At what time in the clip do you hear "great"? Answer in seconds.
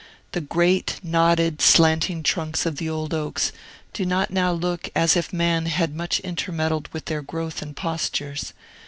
0.41-0.99